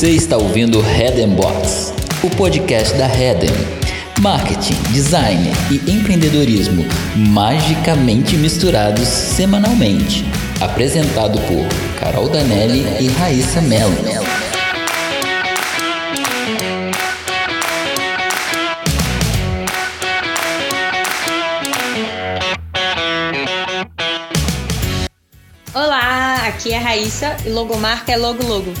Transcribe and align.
Você 0.00 0.10
está 0.10 0.36
ouvindo 0.36 0.80
Head 0.80 1.26
Box, 1.26 1.92
o 2.22 2.30
podcast 2.30 2.96
da 2.96 3.08
Head. 3.08 3.48
Marketing, 4.20 4.80
design 4.92 5.50
e 5.72 5.90
empreendedorismo 5.90 6.84
magicamente 7.16 8.36
misturados 8.36 9.08
semanalmente. 9.08 10.24
Apresentado 10.60 11.40
por 11.40 11.66
Carol 11.98 12.28
Danelli 12.28 12.86
e 13.00 13.08
Raíssa 13.08 13.60
Mello. 13.60 13.96
Olá, 25.74 26.46
aqui 26.46 26.72
é 26.72 26.78
a 26.78 26.80
Raíssa 26.80 27.36
e 27.44 27.48
logomarca 27.48 28.12
é 28.12 28.16
logo 28.16 28.46
logo. 28.46 28.72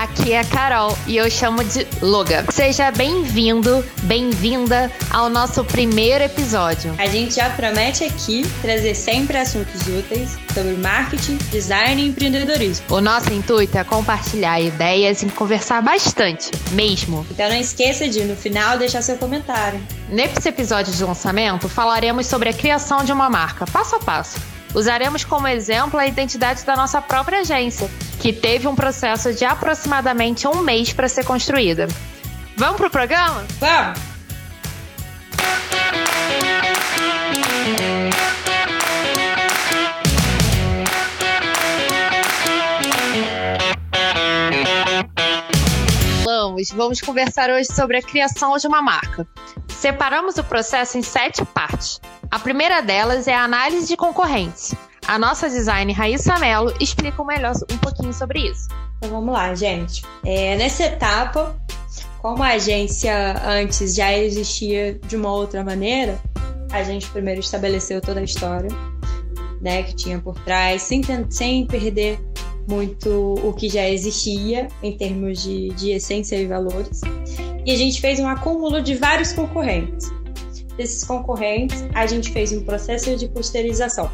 Aqui 0.00 0.32
é 0.32 0.40
a 0.40 0.44
Carol 0.44 0.96
e 1.06 1.18
eu 1.18 1.30
chamo 1.30 1.62
de 1.62 1.86
Loga. 2.00 2.46
Seja 2.50 2.90
bem-vindo, 2.90 3.84
bem-vinda 4.04 4.90
ao 5.10 5.28
nosso 5.28 5.62
primeiro 5.62 6.24
episódio. 6.24 6.94
A 6.96 7.04
gente 7.04 7.34
já 7.34 7.50
promete 7.50 8.04
aqui 8.04 8.42
trazer 8.62 8.94
sempre 8.94 9.36
assuntos 9.36 9.82
úteis 9.86 10.38
sobre 10.54 10.72
marketing, 10.72 11.36
design 11.52 12.02
e 12.02 12.08
empreendedorismo. 12.08 12.86
O 12.88 13.02
nosso 13.02 13.30
intuito 13.30 13.76
é 13.76 13.84
compartilhar 13.84 14.58
ideias 14.58 15.22
e 15.22 15.26
conversar 15.26 15.82
bastante, 15.82 16.50
mesmo. 16.72 17.26
Então 17.30 17.50
não 17.50 17.56
esqueça 17.56 18.08
de, 18.08 18.24
no 18.24 18.34
final, 18.34 18.78
deixar 18.78 19.02
seu 19.02 19.18
comentário. 19.18 19.78
Nesse 20.08 20.48
episódio 20.48 20.94
de 20.94 21.04
lançamento, 21.04 21.68
falaremos 21.68 22.26
sobre 22.26 22.48
a 22.48 22.54
criação 22.54 23.04
de 23.04 23.12
uma 23.12 23.28
marca, 23.28 23.66
passo 23.66 23.96
a 23.96 23.98
passo. 23.98 24.40
Usaremos 24.74 25.24
como 25.24 25.48
exemplo 25.48 25.98
a 25.98 26.06
identidade 26.06 26.64
da 26.64 26.76
nossa 26.76 27.02
própria 27.02 27.40
agência, 27.40 27.90
que 28.20 28.32
teve 28.32 28.68
um 28.68 28.74
processo 28.74 29.32
de 29.32 29.44
aproximadamente 29.44 30.46
um 30.46 30.62
mês 30.62 30.92
para 30.92 31.08
ser 31.08 31.24
construída. 31.24 31.88
Vamos 32.56 32.76
pro 32.76 32.90
programa? 32.90 33.44
Vamos! 33.58 34.10
Vamos, 46.24 46.70
vamos 46.70 47.00
conversar 47.00 47.50
hoje 47.50 47.72
sobre 47.72 47.96
a 47.96 48.02
criação 48.02 48.56
de 48.56 48.66
uma 48.66 48.82
marca. 48.82 49.26
Separamos 49.68 50.36
o 50.36 50.44
processo 50.44 50.98
em 50.98 51.02
sete 51.02 51.44
partes. 51.44 52.00
A 52.30 52.38
primeira 52.38 52.80
delas 52.80 53.26
é 53.26 53.34
a 53.34 53.42
análise 53.42 53.88
de 53.88 53.96
concorrentes. 53.96 54.72
A 55.04 55.18
nossa 55.18 55.48
design 55.48 55.92
Raíssa 55.92 56.38
Mello 56.38 56.72
explica 56.78 57.24
melhor 57.24 57.54
um 57.72 57.78
pouquinho 57.78 58.12
sobre 58.12 58.48
isso. 58.48 58.68
Então 58.98 59.10
vamos 59.10 59.34
lá, 59.34 59.52
gente. 59.54 60.04
É, 60.24 60.56
nessa 60.56 60.84
etapa, 60.84 61.60
como 62.22 62.40
a 62.42 62.50
agência 62.50 63.12
antes 63.44 63.96
já 63.96 64.16
existia 64.16 64.94
de 65.08 65.16
uma 65.16 65.32
outra 65.32 65.64
maneira, 65.64 66.20
a 66.70 66.84
gente 66.84 67.08
primeiro 67.08 67.40
estabeleceu 67.40 68.00
toda 68.00 68.20
a 68.20 68.22
história 68.22 68.70
né, 69.60 69.82
que 69.82 69.96
tinha 69.96 70.20
por 70.20 70.38
trás, 70.44 70.82
sem, 70.82 71.02
sem 71.28 71.66
perder 71.66 72.20
muito 72.68 73.34
o 73.42 73.52
que 73.52 73.68
já 73.68 73.88
existia 73.88 74.68
em 74.80 74.96
termos 74.96 75.42
de, 75.42 75.70
de 75.70 75.90
essência 75.90 76.36
e 76.36 76.46
valores. 76.46 77.00
E 77.66 77.72
a 77.72 77.76
gente 77.76 78.00
fez 78.00 78.20
um 78.20 78.28
acúmulo 78.28 78.80
de 78.80 78.94
vários 78.94 79.32
concorrentes. 79.32 80.19
Desses 80.80 81.04
concorrentes, 81.04 81.84
a 81.94 82.06
gente 82.06 82.32
fez 82.32 82.52
um 82.52 82.64
processo 82.64 83.14
de 83.14 83.28
posterização. 83.28 84.10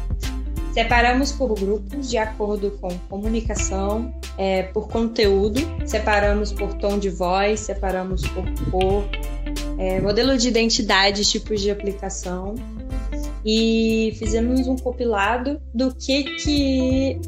Separamos 0.73 1.31
por 1.31 1.57
grupos 1.57 2.09
de 2.09 2.17
acordo 2.17 2.71
com 2.71 2.89
comunicação, 3.07 4.13
é, 4.37 4.63
por 4.63 4.89
conteúdo, 4.89 5.61
separamos 5.85 6.51
por 6.51 6.73
tom 6.73 6.99
de 6.99 7.09
voz, 7.09 7.61
separamos 7.61 8.21
por 8.27 8.43
cor, 8.69 9.05
é, 9.77 10.01
modelo 10.01 10.37
de 10.37 10.49
identidade, 10.49 11.23
tipos 11.23 11.61
de 11.61 11.71
aplicação 11.71 12.55
e 13.45 14.13
fizemos 14.19 14.67
um 14.67 14.75
compilado 14.75 15.61
do 15.73 15.95
que 15.95 16.35
que 16.35 17.21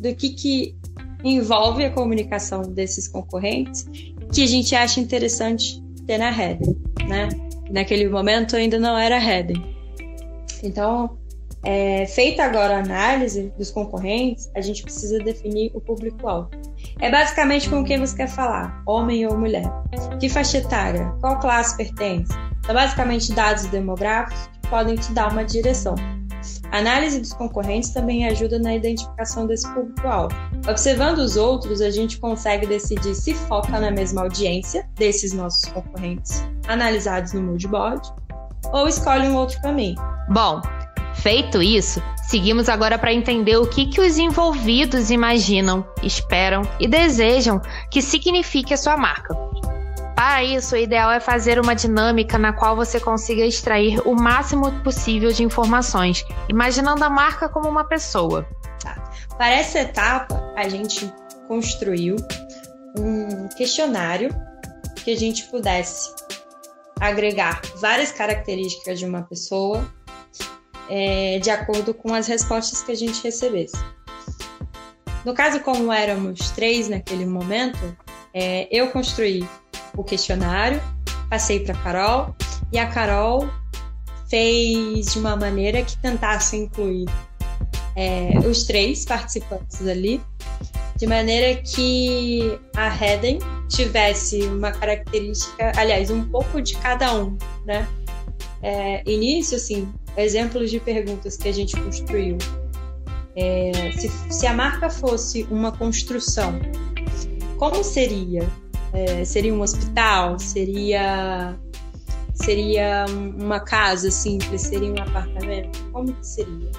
do 0.00 0.12
que 0.16 0.30
que 0.30 0.76
envolve 1.22 1.84
a 1.84 1.92
comunicação 1.92 2.62
desses 2.62 3.06
concorrentes 3.06 3.84
que 4.32 4.42
a 4.42 4.46
gente 4.48 4.74
acha 4.74 4.98
interessante 4.98 5.80
ter 6.08 6.18
na 6.18 6.28
Heading, 6.28 6.76
né? 7.06 7.28
Naquele 7.74 8.08
momento 8.08 8.54
ainda 8.54 8.78
não 8.78 8.96
era 8.96 9.18
Heading. 9.18 9.74
Então, 10.62 11.18
é, 11.64 12.06
feita 12.06 12.44
agora 12.44 12.76
a 12.76 12.78
análise 12.78 13.52
dos 13.58 13.72
concorrentes, 13.72 14.48
a 14.54 14.60
gente 14.60 14.84
precisa 14.84 15.18
definir 15.18 15.72
o 15.74 15.80
público-alvo. 15.80 16.50
É 17.00 17.10
basicamente 17.10 17.68
com 17.68 17.82
quem 17.84 17.98
você 17.98 18.16
quer 18.16 18.28
falar, 18.28 18.80
homem 18.86 19.26
ou 19.26 19.36
mulher. 19.36 19.64
Que 20.20 20.28
faixa 20.28 20.58
etária? 20.58 21.12
Qual 21.20 21.40
classe 21.40 21.76
pertence? 21.76 22.32
São 22.64 22.74
basicamente 22.76 23.32
dados 23.32 23.66
demográficos 23.66 24.48
que 24.62 24.68
podem 24.68 24.94
te 24.94 25.12
dar 25.12 25.32
uma 25.32 25.44
direção. 25.44 25.96
A 26.70 26.78
análise 26.78 27.20
dos 27.20 27.32
concorrentes 27.32 27.90
também 27.90 28.26
ajuda 28.26 28.58
na 28.58 28.74
identificação 28.74 29.46
desse 29.46 29.68
público-alvo. 29.72 30.34
Observando 30.68 31.18
os 31.18 31.36
outros, 31.36 31.80
a 31.80 31.90
gente 31.90 32.18
consegue 32.18 32.66
decidir 32.66 33.14
se 33.14 33.34
foca 33.34 33.78
na 33.78 33.90
mesma 33.90 34.22
audiência 34.22 34.88
desses 34.94 35.32
nossos 35.32 35.70
concorrentes 35.70 36.44
analisados 36.66 37.32
no 37.32 37.42
moodboard 37.42 38.12
ou 38.72 38.88
escolhe 38.88 39.28
um 39.28 39.36
outro 39.36 39.60
caminho. 39.60 39.96
Bom, 40.28 40.60
feito 41.14 41.62
isso, 41.62 42.02
seguimos 42.28 42.68
agora 42.68 42.98
para 42.98 43.12
entender 43.12 43.56
o 43.56 43.66
que, 43.66 43.86
que 43.86 44.00
os 44.00 44.18
envolvidos 44.18 45.10
imaginam, 45.10 45.86
esperam 46.02 46.62
e 46.80 46.88
desejam 46.88 47.60
que 47.90 48.00
signifique 48.00 48.72
a 48.74 48.76
sua 48.76 48.96
marca. 48.96 49.33
Para 50.24 50.42
isso, 50.42 50.74
o 50.74 50.78
ideal 50.78 51.12
é 51.12 51.20
fazer 51.20 51.60
uma 51.60 51.74
dinâmica 51.74 52.38
na 52.38 52.50
qual 52.50 52.74
você 52.74 52.98
consiga 52.98 53.44
extrair 53.44 54.00
o 54.08 54.14
máximo 54.14 54.72
possível 54.80 55.30
de 55.30 55.42
informações, 55.42 56.24
imaginando 56.48 57.04
a 57.04 57.10
marca 57.10 57.46
como 57.46 57.68
uma 57.68 57.84
pessoa. 57.84 58.48
Tá. 58.82 59.12
Para 59.36 59.50
essa 59.50 59.80
etapa, 59.80 60.42
a 60.56 60.66
gente 60.66 61.12
construiu 61.46 62.16
um 62.98 63.48
questionário 63.48 64.34
que 65.04 65.10
a 65.10 65.16
gente 65.16 65.44
pudesse 65.44 66.08
agregar 66.98 67.60
várias 67.76 68.10
características 68.10 68.98
de 68.98 69.04
uma 69.04 69.24
pessoa 69.24 69.86
é, 70.88 71.38
de 71.38 71.50
acordo 71.50 71.92
com 71.92 72.14
as 72.14 72.26
respostas 72.26 72.82
que 72.82 72.92
a 72.92 72.96
gente 72.96 73.22
recebesse. 73.22 73.76
No 75.22 75.34
caso, 75.34 75.60
como 75.60 75.92
éramos 75.92 76.50
três 76.52 76.88
naquele 76.88 77.26
momento, 77.26 77.94
é, 78.32 78.66
eu 78.70 78.90
construí 78.90 79.46
o 79.96 80.04
questionário, 80.04 80.80
passei 81.28 81.60
para 81.60 81.74
Carol 81.74 82.34
e 82.72 82.78
a 82.78 82.86
Carol 82.86 83.48
fez 84.28 85.12
de 85.12 85.18
uma 85.18 85.36
maneira 85.36 85.82
que 85.82 85.96
tentasse 85.98 86.56
incluir 86.56 87.06
é, 87.96 88.38
os 88.46 88.64
três 88.64 89.04
participantes 89.04 89.86
ali, 89.86 90.20
de 90.96 91.06
maneira 91.06 91.60
que 91.62 92.58
a 92.76 92.88
Heden 92.88 93.38
tivesse 93.68 94.42
uma 94.42 94.72
característica, 94.72 95.72
aliás, 95.76 96.10
um 96.10 96.24
pouco 96.24 96.60
de 96.60 96.76
cada 96.76 97.14
um, 97.14 97.36
né? 97.64 97.86
É, 98.62 99.02
início, 99.08 99.56
assim, 99.56 99.92
exemplos 100.16 100.70
de 100.70 100.80
perguntas 100.80 101.36
que 101.36 101.48
a 101.48 101.52
gente 101.52 101.78
construiu. 101.78 102.38
É, 103.36 103.92
se, 103.98 104.08
se 104.30 104.46
a 104.46 104.54
marca 104.54 104.88
fosse 104.88 105.42
uma 105.50 105.72
construção, 105.72 106.58
como 107.58 107.82
seria? 107.84 108.48
É, 108.94 109.24
seria 109.24 109.52
um 109.52 109.60
hospital? 109.60 110.38
Seria 110.38 111.58
seria 112.34 113.06
uma 113.08 113.60
casa 113.60 114.10
simples? 114.10 114.62
Seria 114.62 114.90
um 114.92 115.02
apartamento? 115.02 115.78
Como 115.92 116.12
que 116.12 116.26
seria? 116.26 116.70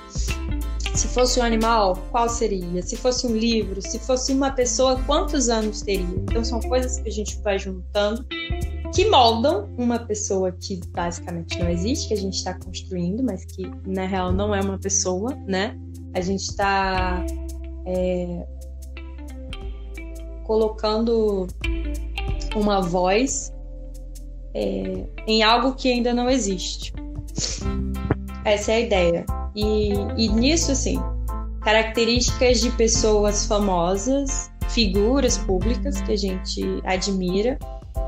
Se 0.94 1.08
fosse 1.10 1.40
um 1.40 1.44
animal, 1.44 1.96
qual 2.10 2.30
seria? 2.30 2.82
Se 2.82 2.96
fosse 2.96 3.28
um 3.28 3.36
livro, 3.36 3.82
se 3.82 4.00
fosse 4.00 4.32
uma 4.34 4.52
pessoa, 4.52 5.02
quantos 5.06 5.50
anos 5.50 5.82
teria? 5.82 6.06
Então 6.06 6.44
são 6.44 6.60
coisas 6.62 7.00
que 7.00 7.10
a 7.10 7.12
gente 7.12 7.38
vai 7.42 7.60
juntando 7.60 8.26
que 8.94 9.10
moldam 9.10 9.70
uma 9.78 10.00
pessoa 10.00 10.54
que 10.54 10.80
basicamente 10.92 11.60
não 11.60 11.70
existe, 11.70 12.08
que 12.08 12.14
a 12.14 12.18
gente 12.18 12.36
está 12.36 12.54
construindo, 12.54 13.22
mas 13.22 13.44
que 13.44 13.70
na 13.86 14.06
real 14.06 14.32
não 14.32 14.56
é 14.56 14.62
uma 14.62 14.78
pessoa, 14.78 15.36
né? 15.46 15.78
A 16.14 16.22
gente 16.22 16.44
está 16.44 17.26
é, 17.86 18.48
colocando 20.46 21.48
uma 22.56 22.82
voz 22.82 23.54
é, 24.54 25.04
em 25.28 25.44
algo 25.44 25.76
que 25.76 25.92
ainda 25.92 26.14
não 26.14 26.30
existe. 26.30 26.94
Essa 28.44 28.72
é 28.72 28.76
a 28.76 28.80
ideia. 28.80 29.26
E, 29.56 29.94
e 30.18 30.30
nisso, 30.30 30.72
assim, 30.72 31.00
características 31.64 32.62
de 32.62 32.70
pessoas 32.72 33.46
famosas, 33.46 34.52
figuras 34.70 35.38
públicas 35.38 36.00
que 36.02 36.14
a 36.14 36.18
gente 36.18 36.82
admira 36.86 37.58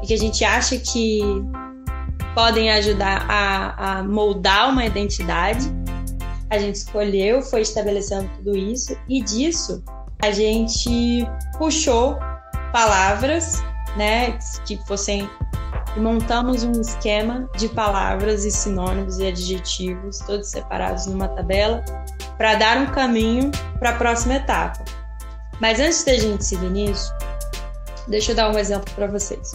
e 0.04 0.08
que 0.08 0.14
a 0.14 0.18
gente 0.18 0.44
acha 0.46 0.78
que 0.78 1.20
podem 2.34 2.70
ajudar 2.72 3.26
a, 3.30 4.00
a 4.00 4.04
moldar 4.04 4.70
uma 4.70 4.86
identidade. 4.86 5.68
A 6.50 6.60
gente 6.60 6.76
escolheu, 6.76 7.42
foi 7.42 7.62
estabelecendo 7.62 8.30
tudo 8.38 8.56
isso 8.56 8.96
e 9.10 9.22
disso 9.22 9.84
a 10.22 10.32
gente 10.32 11.28
puxou 11.58 12.18
palavras, 12.72 13.62
né, 13.98 14.38
que 14.66 14.78
fossem 14.88 15.30
montamos 15.98 16.64
um 16.64 16.80
esquema 16.80 17.50
de 17.58 17.68
palavras 17.70 18.46
e 18.46 18.52
sinônimos 18.52 19.18
e 19.20 19.28
adjetivos, 19.28 20.20
todos 20.20 20.50
separados 20.50 21.08
numa 21.08 21.28
tabela, 21.28 21.84
para 22.38 22.56
dar 22.56 22.78
um 22.78 22.86
caminho 22.88 23.52
para 23.80 23.92
a 23.92 23.94
próxima 23.94 24.36
etapa. 24.36 24.84
Mas 25.60 25.80
antes 25.80 26.04
da 26.04 26.14
gente 26.14 26.46
seguir 26.46 26.70
nisso, 26.70 27.12
deixa 28.08 28.32
eu 28.32 28.36
dar 28.36 28.54
um 28.54 28.60
exemplo 28.60 28.94
para 28.94 29.08
vocês. 29.08 29.54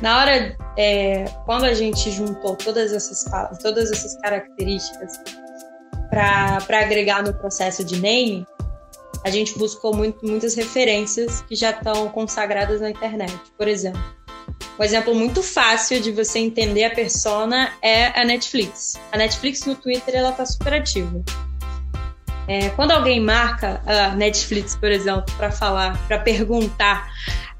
Na 0.00 0.18
hora, 0.18 0.56
é, 0.76 1.24
quando 1.44 1.64
a 1.64 1.74
gente 1.74 2.10
juntou 2.10 2.56
todas 2.56 2.92
essas, 2.92 3.24
todas 3.62 3.92
essas 3.92 4.16
características 4.22 5.20
para 6.08 6.80
agregar 6.80 7.22
no 7.22 7.32
processo 7.34 7.84
de 7.84 7.96
naming, 7.96 8.44
a 9.24 9.30
gente 9.30 9.58
buscou 9.58 9.94
muito, 9.94 10.24
muitas 10.26 10.54
referências 10.54 11.42
que 11.42 11.54
já 11.54 11.70
estão 11.70 12.08
consagradas 12.08 12.80
na 12.80 12.90
internet. 12.90 13.34
Por 13.56 13.68
exemplo, 13.68 14.02
um 14.78 14.82
exemplo 14.82 15.14
muito 15.14 15.42
fácil 15.42 16.00
de 16.00 16.10
você 16.10 16.38
entender 16.38 16.84
a 16.84 16.90
persona 16.90 17.72
é 17.82 18.18
a 18.18 18.24
Netflix. 18.24 18.98
A 19.12 19.18
Netflix 19.18 19.66
no 19.66 19.74
Twitter 19.74 20.14
ela 20.14 20.32
tá 20.32 20.46
super 20.46 20.72
ativa. 20.72 21.22
É, 22.48 22.70
quando 22.70 22.90
alguém 22.92 23.20
marca 23.20 23.82
a 23.86 24.14
Netflix, 24.14 24.74
por 24.74 24.90
exemplo, 24.90 25.24
para 25.36 25.52
falar, 25.52 25.96
para 26.08 26.18
perguntar 26.18 27.08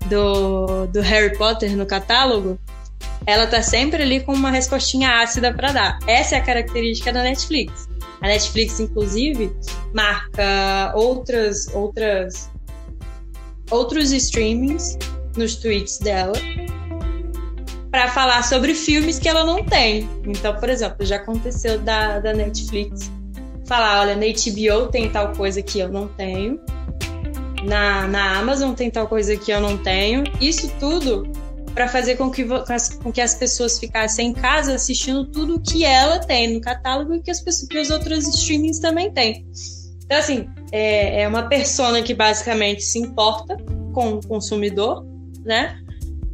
do, 0.07 0.87
do 0.87 1.01
Harry 1.01 1.37
Potter 1.37 1.77
no 1.77 1.85
catálogo, 1.85 2.59
ela 3.27 3.47
tá 3.47 3.63
sempre 3.63 4.03
ali 4.03 4.21
com 4.21 4.33
uma 4.33 4.51
respostinha 4.51 5.21
ácida 5.21 5.53
para 5.53 5.73
dar. 5.73 5.99
Essa 6.07 6.37
é 6.37 6.39
a 6.39 6.43
característica 6.43 7.13
da 7.13 7.23
Netflix. 7.23 7.90
A 8.21 8.29
Netflix, 8.29 8.81
inclusive, 8.81 9.51
marca 9.95 10.93
outras, 10.95 11.69
outras, 11.75 12.51
outros 13.71 14.13
streamings 14.13 14.99
nos 15.37 15.57
tweets 15.57 15.99
dela 15.99 16.35
para 17.91 18.09
falar 18.09 18.43
sobre 18.45 18.75
filmes 18.75 19.19
que 19.19 19.29
ela 19.29 19.45
não 19.45 19.65
tem. 19.65 20.09
Então, 20.25 20.55
por 20.57 20.69
exemplo, 20.69 21.05
já 21.05 21.17
aconteceu 21.17 21.79
da, 21.79 22.21
da 22.21 22.33
Netflix 22.33 23.11
falar, 23.67 24.01
olha, 24.01 24.17
na 24.17 24.27
HBO 24.27 24.89
tem 24.89 25.09
tal 25.11 25.33
coisa 25.33 25.63
que 25.63 25.79
eu 25.79 25.89
não 25.89 26.09
tenho, 26.09 26.61
na, 27.65 28.07
na 28.09 28.39
Amazon 28.39 28.75
tem 28.75 28.91
tal 28.91 29.07
coisa 29.07 29.37
que 29.37 29.51
eu 29.51 29.61
não 29.61 29.77
tenho. 29.79 30.25
Isso 30.41 30.73
tudo 30.79 31.31
para 31.75 31.89
fazer 31.89 32.17
com 32.17 32.31
que, 32.31 32.45
com 33.03 33.13
que 33.13 33.21
as 33.21 33.35
pessoas 33.35 33.79
ficassem 33.79 34.29
em 34.29 34.33
casa 34.33 34.75
assistindo 34.75 35.25
tudo 35.31 35.61
que 35.61 35.85
ela 35.85 36.19
tem 36.19 36.55
no 36.55 36.61
catálogo 36.61 37.15
e 37.15 37.23
que, 37.23 37.31
as 37.31 37.41
pessoas, 37.41 37.69
que 37.69 37.79
os 37.79 37.91
outros 37.91 38.27
streamings 38.27 38.79
também 38.79 39.11
têm. 39.13 39.47
Então, 40.05 40.19
assim, 40.19 40.49
é, 40.73 41.23
é 41.23 41.29
uma 41.29 41.49
persona 41.49 42.03
que 42.03 42.15
basicamente 42.15 42.83
se 42.83 42.99
importa 42.99 43.57
com 43.93 44.15
o 44.15 44.27
consumidor, 44.27 45.07
né? 45.45 45.79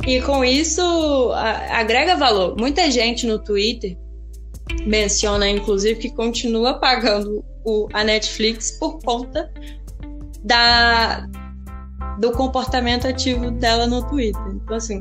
E 0.06 0.20
com 0.22 0.44
isso 0.44 1.32
agrega 1.32 2.16
valor. 2.16 2.56
Muita 2.58 2.90
gente 2.90 3.26
no 3.26 3.38
Twitter 3.38 3.96
menciona, 4.86 5.48
inclusive, 5.48 5.98
que 5.98 6.10
continua 6.10 6.78
pagando 6.78 7.44
o, 7.64 7.88
a 7.92 8.04
Netflix 8.04 8.72
por 8.72 8.98
conta 9.00 9.50
da, 10.44 11.26
do 12.18 12.32
comportamento 12.32 13.06
ativo 13.06 13.50
dela 13.50 13.86
no 13.86 14.06
Twitter. 14.08 14.42
Então, 14.54 14.76
assim, 14.76 14.98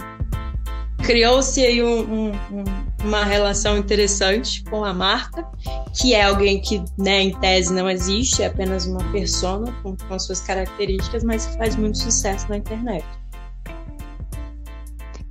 criou-se 1.06 1.64
aí 1.64 1.84
um, 1.84 2.02
um, 2.02 2.32
um, 2.52 2.64
uma 3.04 3.24
relação 3.24 3.78
interessante 3.78 4.64
com 4.64 4.84
a 4.84 4.94
marca, 4.94 5.48
que 5.94 6.14
é 6.14 6.24
alguém 6.24 6.60
que, 6.60 6.84
né, 6.98 7.22
em 7.22 7.32
tese 7.40 7.72
não 7.74 7.90
existe, 7.90 8.42
é 8.42 8.48
apenas 8.48 8.86
uma 8.86 9.04
persona 9.12 9.72
com, 9.84 9.96
com 9.96 10.20
suas 10.20 10.42
características, 10.42 11.24
mas 11.24 11.46
que 11.46 11.58
faz 11.58 11.76
muito 11.76 11.98
sucesso 11.98 12.48
na 12.50 12.58
internet. 12.58 13.06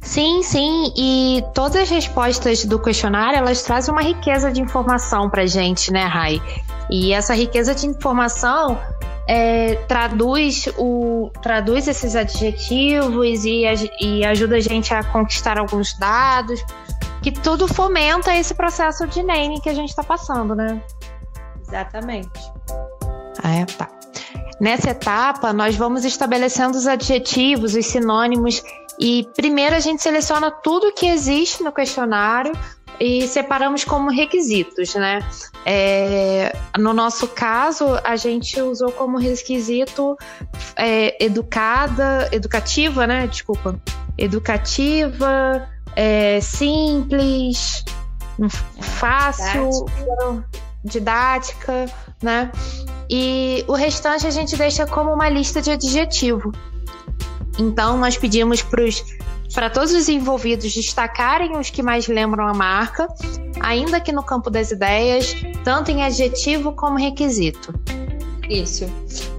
Sim, 0.01 0.43
sim, 0.43 0.93
e 0.97 1.43
todas 1.55 1.83
as 1.83 1.91
respostas 1.91 2.65
do 2.65 2.79
questionário, 2.79 3.39
elas 3.39 3.63
trazem 3.63 3.93
uma 3.93 4.03
riqueza 4.03 4.53
de 4.53 4.61
informação 4.61 5.29
pra 5.31 5.47
gente, 5.47 5.91
né, 5.91 6.05
Rai? 6.05 6.41
E 6.91 7.13
essa 7.13 7.35
riqueza 7.35 7.75
de 7.75 7.87
informação 7.87 8.79
é, 9.27 9.77
traduz, 9.87 10.69
o, 10.77 11.31
traduz 11.43 11.89
esses 11.89 12.15
adjetivos 12.15 13.45
e, 13.45 13.65
e 14.01 14.25
ajuda 14.25 14.57
a 14.57 14.61
gente 14.61 14.93
a 14.93 15.03
conquistar 15.03 15.59
alguns 15.59 15.97
dados, 15.99 16.63
que 17.23 17.33
tudo 17.33 17.67
fomenta 17.67 18.35
esse 18.35 18.55
processo 18.55 19.07
de 19.07 19.23
naming 19.23 19.61
que 19.61 19.71
a 19.71 19.75
gente 19.75 19.91
está 19.91 20.03
passando, 20.03 20.55
né? 20.55 20.81
Exatamente. 21.67 22.53
Ah, 23.43 23.55
é, 23.55 23.65
tá. 23.65 23.89
Nessa 24.61 24.91
etapa, 24.91 25.53
nós 25.53 25.75
vamos 25.75 26.05
estabelecendo 26.05 26.77
os 26.77 26.87
adjetivos, 26.87 27.75
os 27.75 27.87
sinônimos, 27.87 28.63
e 29.01 29.27
primeiro 29.35 29.75
a 29.75 29.81
gente 29.81 30.03
seleciona 30.03 30.51
tudo 30.51 30.93
que 30.93 31.07
existe 31.07 31.63
no 31.63 31.73
questionário 31.73 32.53
e 33.01 33.27
separamos 33.27 33.85
como 33.85 34.11
requisitos, 34.11 34.95
né? 34.95 35.21
É, 35.65 36.57
no 36.79 36.93
nosso 36.93 37.29
caso, 37.29 37.87
a 38.05 38.17
gente 38.17 38.61
usou 38.61 38.93
como 38.93 39.19
requisito 39.19 40.17
é, 40.77 41.25
educada, 41.25 42.29
educativa, 42.33 43.07
né? 43.07 43.27
Desculpa, 43.27 43.81
educativa, 44.17 45.69
é, 45.97 46.41
simples, 46.41 47.85
fácil, 48.81 49.71
didática. 49.75 50.49
didática, 50.85 51.87
né? 52.23 52.53
E 53.09 53.65
o 53.69 53.75
restante 53.75 54.27
a 54.27 54.31
gente 54.31 54.57
deixa 54.57 54.87
como 54.87 55.13
uma 55.13 55.29
lista 55.29 55.61
de 55.61 55.71
adjetivo. 55.71 56.53
Então, 57.59 57.97
nós 57.97 58.17
pedimos 58.17 58.63
para 58.63 58.85
todos 59.71 59.93
os 59.93 60.09
envolvidos 60.09 60.73
destacarem 60.73 61.57
os 61.57 61.71
que 61.71 61.83
mais 61.83 62.09
lembram 62.09 62.47
a 62.47 62.55
marca, 62.55 63.07
ainda 63.61 64.01
que 64.01 64.13
no 64.13 64.23
campo 64.23 64.51
das 64.51 64.71
ideias, 64.71 65.35
tanto 65.63 65.91
em 65.91 66.03
adjetivo 66.03 66.73
como 66.73 66.99
requisito. 66.99 67.73
Isso. 68.49 68.87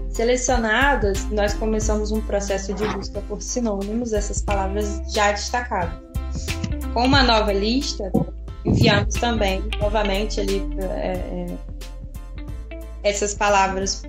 Selecionadas, 0.09 1.25
nós 1.29 1.53
começamos 1.53 2.11
um 2.11 2.21
processo 2.21 2.73
de 2.73 2.87
busca 2.87 3.21
por 3.21 3.41
sinônimos 3.41 4.11
dessas 4.11 4.41
palavras 4.41 5.01
já 5.13 5.31
destacadas. 5.31 5.99
Com 6.93 7.05
uma 7.05 7.21
nova 7.21 7.51
lista, 7.51 8.09
enviamos 8.63 9.15
também, 9.15 9.61
novamente, 9.79 10.39
ali 10.39 10.65
é, 10.79 10.85
é, 10.85 11.57
essas 13.03 13.33
palavras 13.33 14.03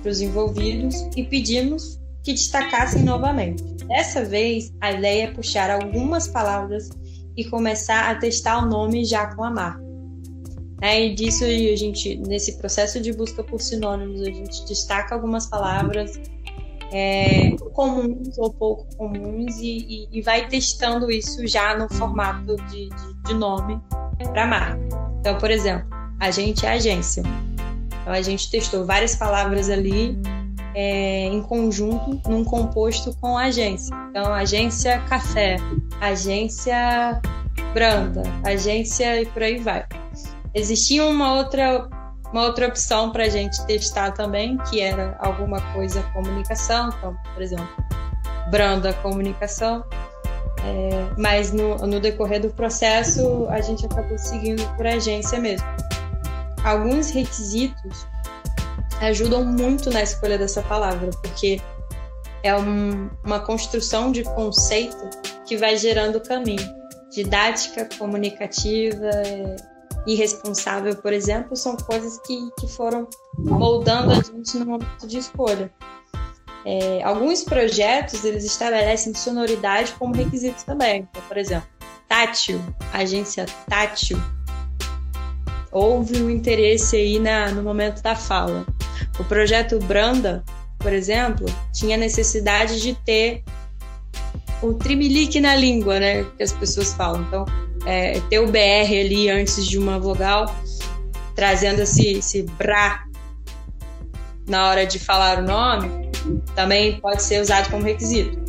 para 0.00 0.10
os 0.10 0.20
envolvidos 0.20 0.94
e 1.16 1.24
pedimos 1.24 1.98
que 2.22 2.32
destacassem 2.32 3.02
novamente. 3.02 3.77
Dessa 3.88 4.24
vez, 4.24 4.72
a 4.80 4.92
ideia 4.92 5.24
é 5.24 5.30
puxar 5.32 5.70
algumas 5.70 6.28
palavras 6.28 6.90
e 7.36 7.44
começar 7.44 8.10
a 8.10 8.14
testar 8.14 8.62
o 8.62 8.66
nome 8.66 9.04
já 9.04 9.34
com 9.34 9.42
a 9.42 9.50
marca. 9.50 9.88
É, 10.80 11.06
e 11.06 11.14
disso 11.14 11.44
a 11.44 11.76
gente, 11.76 12.16
nesse 12.18 12.56
processo 12.58 13.00
de 13.00 13.12
busca 13.12 13.42
por 13.42 13.60
sinônimos, 13.60 14.20
a 14.22 14.26
gente 14.26 14.64
destaca 14.66 15.14
algumas 15.14 15.46
palavras 15.46 16.20
é, 16.92 17.50
comuns 17.72 18.38
ou 18.38 18.52
pouco 18.52 18.86
comuns 18.96 19.58
e, 19.58 20.06
e, 20.12 20.18
e, 20.18 20.22
vai 20.22 20.48
testando 20.48 21.10
isso 21.10 21.46
já 21.46 21.76
no 21.76 21.92
formato 21.92 22.56
de, 22.70 22.88
de, 22.88 23.22
de 23.24 23.34
nome 23.34 23.80
para 24.32 24.46
marca. 24.46 24.80
Então, 25.20 25.36
por 25.38 25.50
exemplo, 25.50 25.88
a 26.20 26.30
gente 26.30 26.64
é 26.64 26.70
agência. 26.70 27.22
Então, 28.02 28.12
a 28.12 28.22
gente 28.22 28.50
testou 28.50 28.86
várias 28.86 29.16
palavras 29.16 29.68
ali 29.68 30.16
é, 30.80 31.24
em 31.24 31.42
conjunto 31.42 32.20
num 32.30 32.44
composto 32.44 33.12
com 33.20 33.36
a 33.36 33.46
agência. 33.46 33.92
Então, 34.10 34.32
agência 34.32 35.00
café, 35.08 35.56
agência 36.00 37.20
branda, 37.74 38.22
agência 38.44 39.20
e 39.20 39.26
por 39.26 39.42
aí 39.42 39.58
vai. 39.58 39.84
Existia 40.54 41.04
uma 41.04 41.34
outra 41.34 41.88
uma 42.32 42.44
outra 42.44 42.68
opção 42.68 43.10
para 43.10 43.24
a 43.24 43.28
gente 43.28 43.60
testar 43.66 44.12
também, 44.12 44.56
que 44.70 44.80
era 44.80 45.16
alguma 45.18 45.60
coisa 45.72 46.00
comunicação, 46.12 46.90
então, 46.96 47.16
por 47.34 47.42
exemplo, 47.42 47.68
branda 48.48 48.92
comunicação. 48.92 49.84
É, 50.64 51.10
mas 51.16 51.52
no, 51.52 51.76
no 51.78 51.98
decorrer 51.98 52.40
do 52.40 52.50
processo 52.50 53.48
a 53.48 53.60
gente 53.60 53.84
acabou 53.84 54.16
seguindo 54.16 54.62
por 54.76 54.86
agência 54.86 55.40
mesmo. 55.40 55.66
Alguns 56.62 57.10
requisitos 57.10 58.06
ajudam 59.00 59.44
muito 59.44 59.90
na 59.90 60.02
escolha 60.02 60.38
dessa 60.38 60.62
palavra, 60.62 61.10
porque 61.22 61.60
é 62.42 62.54
um, 62.56 63.10
uma 63.24 63.40
construção 63.40 64.12
de 64.12 64.22
conceito 64.24 65.08
que 65.46 65.56
vai 65.56 65.76
gerando 65.76 66.16
o 66.16 66.20
caminho. 66.20 66.76
Didática, 67.10 67.88
comunicativa 67.98 69.10
e 70.06 70.14
responsável, 70.14 70.94
por 70.96 71.12
exemplo, 71.12 71.56
são 71.56 71.76
coisas 71.76 72.18
que, 72.26 72.38
que 72.58 72.68
foram 72.68 73.08
moldando 73.38 74.12
a 74.12 74.16
gente 74.16 74.56
no 74.56 74.66
momento 74.66 75.06
de 75.06 75.18
escolha. 75.18 75.72
É, 76.64 77.02
alguns 77.02 77.44
projetos 77.44 78.24
eles 78.24 78.44
estabelecem 78.44 79.14
sonoridade 79.14 79.92
como 79.98 80.14
requisito 80.14 80.64
também. 80.64 81.08
Então, 81.10 81.22
por 81.26 81.36
exemplo, 81.36 81.68
tátil, 82.06 82.60
agência 82.92 83.46
tátil. 83.68 84.18
Houve 85.70 86.22
um 86.22 86.30
interesse 86.30 86.96
aí 86.96 87.18
na, 87.18 87.50
no 87.50 87.62
momento 87.62 88.02
da 88.02 88.14
fala. 88.14 88.66
O 89.18 89.24
projeto 89.24 89.78
Branda, 89.80 90.44
por 90.78 90.92
exemplo, 90.92 91.46
tinha 91.72 91.96
necessidade 91.96 92.80
de 92.80 92.94
ter 92.94 93.42
o 94.62 94.74
trimelique 94.74 95.40
na 95.40 95.54
língua, 95.54 95.98
né? 95.98 96.24
Que 96.36 96.42
as 96.42 96.52
pessoas 96.52 96.92
falam. 96.92 97.22
Então, 97.22 97.44
é, 97.86 98.20
ter 98.28 98.38
o 98.38 98.46
BR 98.46 99.00
ali 99.00 99.30
antes 99.30 99.66
de 99.66 99.78
uma 99.78 99.98
vogal, 99.98 100.54
trazendo 101.34 101.82
esse, 101.82 102.18
esse 102.18 102.42
brá 102.42 103.04
na 104.46 104.68
hora 104.68 104.86
de 104.86 104.98
falar 104.98 105.38
o 105.38 105.42
nome, 105.42 106.10
também 106.54 107.00
pode 107.00 107.22
ser 107.22 107.40
usado 107.40 107.70
como 107.70 107.84
requisito. 107.84 108.47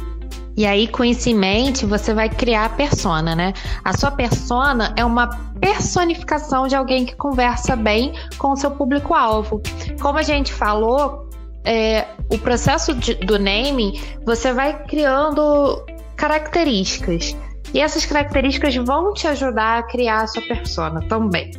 E 0.60 0.66
aí, 0.66 0.90
com 0.90 1.06
isso 1.06 1.30
em 1.30 1.36
mente, 1.36 1.86
você 1.86 2.14
vai 2.14 2.28
criar 2.28 2.66
a 2.66 2.70
persona, 2.70 3.34
né? 3.34 3.54
A 3.82 3.98
sua 3.98 4.12
persona 4.12 4.94
é 4.98 5.06
uma 5.06 5.30
personificação 5.62 6.68
de 6.68 6.76
alguém 6.76 7.06
que 7.06 7.16
conversa 7.16 7.78
bem 7.78 8.12
com 8.38 8.52
o 8.52 8.58
seu 8.58 8.70
público-alvo. 8.70 9.62
Como 10.02 10.20
a 10.20 10.22
gente 10.22 10.52
falou, 10.52 11.30
é, 11.64 12.08
o 12.30 12.38
processo 12.38 12.94
de, 12.94 13.14
do 13.14 13.40
naming, 13.40 14.02
você 14.26 14.52
vai 14.52 14.84
criando 14.84 15.82
características. 16.18 17.38
E 17.74 17.80
essas 17.80 18.06
características 18.06 18.76
vão 18.76 19.14
te 19.14 19.28
ajudar 19.28 19.80
a 19.80 19.84
criar 19.84 20.24
a 20.24 20.28
sua 20.28 20.42
persona 20.42 21.00
também, 21.08 21.52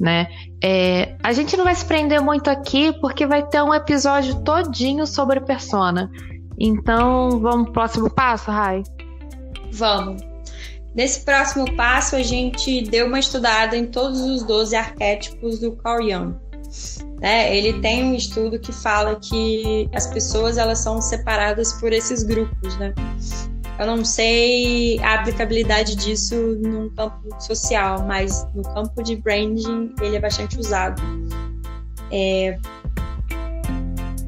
né? 0.00 0.26
É, 0.64 1.14
a 1.22 1.32
gente 1.32 1.56
não 1.56 1.64
vai 1.64 1.76
se 1.76 1.84
prender 1.84 2.20
muito 2.20 2.50
aqui 2.50 2.92
porque 3.00 3.24
vai 3.24 3.46
ter 3.46 3.62
um 3.62 3.72
episódio 3.72 4.42
todinho 4.42 5.06
sobre 5.06 5.40
persona. 5.42 6.10
Então, 6.60 7.38
vamos 7.40 7.64
pro 7.64 7.74
próximo 7.74 8.10
passo, 8.10 8.50
Rai? 8.50 8.82
Vamos. 9.72 10.22
Nesse 10.94 11.20
próximo 11.20 11.76
passo, 11.76 12.16
a 12.16 12.22
gente 12.22 12.82
deu 12.82 13.06
uma 13.06 13.20
estudada 13.20 13.76
em 13.76 13.86
todos 13.86 14.20
os 14.20 14.42
12 14.42 14.74
arquétipos 14.74 15.60
do 15.60 15.72
Carl 15.76 16.02
Jung. 16.02 16.34
Né? 17.20 17.56
Ele 17.56 17.80
tem 17.80 18.04
um 18.04 18.14
estudo 18.14 18.58
que 18.58 18.72
fala 18.72 19.16
que 19.16 19.88
as 19.94 20.06
pessoas 20.06 20.58
elas 20.58 20.78
são 20.78 21.00
separadas 21.00 21.72
por 21.74 21.92
esses 21.92 22.22
grupos, 22.22 22.76
né? 22.78 22.94
Eu 23.78 23.86
não 23.86 24.04
sei 24.04 24.98
a 25.00 25.14
aplicabilidade 25.14 25.94
disso 25.94 26.34
no 26.34 26.90
campo 26.90 27.40
social, 27.40 28.04
mas 28.04 28.46
no 28.52 28.62
campo 28.62 29.02
de 29.02 29.14
branding 29.16 29.94
ele 30.00 30.16
é 30.16 30.20
bastante 30.20 30.58
usado. 30.58 31.00
É... 32.10 32.58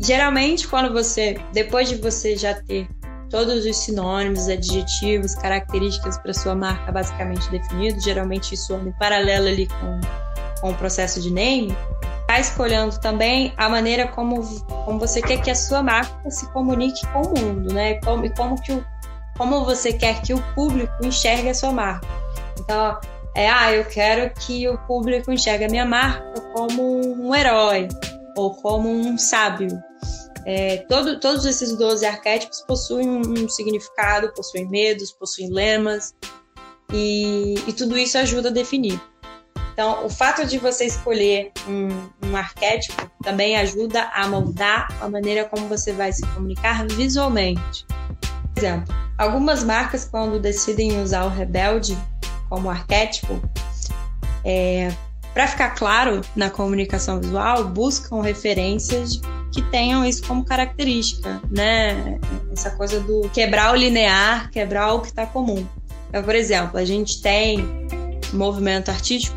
Geralmente, 0.00 0.66
quando 0.66 0.92
você, 0.92 1.38
depois 1.52 1.88
de 1.88 1.97
você 1.97 2.35
já 2.35 2.54
ter 2.54 2.88
todos 3.28 3.66
os 3.66 3.76
sinônimos, 3.76 4.49
adjetivos, 4.49 5.35
características 5.35 6.19
para 6.19 6.33
sua 6.33 6.54
marca 6.54 6.90
basicamente 6.90 7.49
definidos, 7.50 8.02
geralmente 8.02 8.54
isso 8.54 8.75
anda 8.75 8.88
em 8.88 8.92
paralelo 8.92 9.47
ali 9.47 9.69
com, 9.69 10.00
com 10.62 10.71
o 10.71 10.75
processo 10.75 11.21
de 11.21 11.30
name, 11.30 11.76
está 12.23 12.40
escolhendo 12.40 12.99
também 12.99 13.52
a 13.59 13.69
maneira 13.69 14.09
como, 14.09 14.42
como 14.87 14.99
você 14.99 15.21
quer 15.21 15.42
que 15.42 15.50
a 15.50 15.54
sua 15.54 15.83
marca 15.83 16.30
se 16.30 16.50
comunique 16.50 17.07
com 17.09 17.21
o 17.21 17.38
mundo, 17.38 17.73
né? 17.73 17.95
Como, 18.00 18.25
e 18.25 18.30
como 18.30 18.61
que 18.61 18.73
o 18.73 18.85
como 19.37 19.64
você 19.64 19.90
quer 19.92 20.21
que 20.21 20.35
o 20.35 20.42
público 20.54 20.92
enxergue 21.02 21.49
a 21.49 21.54
sua 21.54 21.73
marca. 21.73 22.07
Então, 22.59 23.00
é, 23.35 23.49
ah, 23.49 23.73
eu 23.73 23.87
quero 23.87 24.30
que 24.35 24.69
o 24.69 24.76
público 24.87 25.33
enxergue 25.33 25.64
a 25.64 25.69
minha 25.69 25.87
marca 25.87 26.40
como 26.52 27.00
um 27.16 27.35
herói 27.35 27.88
ou 28.37 28.54
como 28.54 28.88
um 28.88 29.16
sábio. 29.18 29.68
É, 30.46 30.78
todo, 30.88 31.20
todos 31.20 31.44
esses 31.44 31.76
12 31.76 32.04
arquétipos 32.06 32.62
possuem 32.62 33.08
um, 33.08 33.49
significado, 33.49 34.32
possuem 34.32 34.68
medos, 34.68 35.12
possuem 35.12 35.50
lemas, 35.50 36.14
e, 36.92 37.54
e, 37.66 37.72
tudo 37.72 37.96
isso 37.96 38.18
ajuda 38.18 38.49
a 38.49 38.52
definir. 38.52 39.00
Então, 39.72 40.04
o 40.04 40.10
fato 40.10 40.44
de 40.44 40.58
você 40.58 40.87
escolher 40.87 41.52
um, 41.68 42.28
um 42.28 42.37
arquétipo 42.37 43.08
também 43.22 43.56
ajuda 43.56 44.10
a 44.12 44.26
moldar 44.26 44.88
a 45.00 45.08
maneira 45.08 45.44
como 45.44 45.68
você 45.68 45.92
vai 45.92 46.12
se 46.12 46.26
comunicar 46.28 46.87
visualmente. 46.87 47.87
Por 48.54 48.58
exemplo, 48.58 48.94
algumas 49.16 49.62
marcas, 49.62 50.04
quando 50.04 50.40
decidem 50.40 51.00
usar 51.00 51.25
o 51.25 51.28
rebelde 51.28 51.96
como 52.49 52.68
arquétipo, 52.68 53.40
é, 54.44 54.92
para 55.32 55.46
ficar 55.46 55.70
claro 55.70 56.20
na 56.34 56.50
comunicação 56.50 57.20
visual, 57.20 57.64
buscam 57.68 58.22
referências 58.22 59.20
que 59.52 59.62
tenham 59.70 60.04
isso 60.04 60.22
como 60.26 60.44
característica, 60.44 61.40
né? 61.50 62.18
Essa 62.52 62.70
coisa 62.70 63.00
do 63.00 63.28
quebrar 63.30 63.72
o 63.72 63.76
linear, 63.76 64.50
quebrar 64.50 64.94
o 64.94 65.00
que 65.00 65.08
está 65.08 65.26
comum. 65.26 65.66
Então, 66.08 66.22
por 66.22 66.34
exemplo, 66.34 66.78
a 66.78 66.84
gente 66.84 67.20
tem 67.22 67.60
um 68.32 68.37
movimento 68.37 68.90
artístico 68.90 69.37